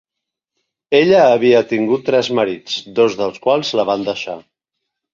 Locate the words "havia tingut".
1.35-2.05